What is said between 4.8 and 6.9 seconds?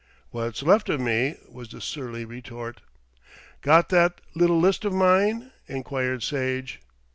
of mine?" enquired Sage.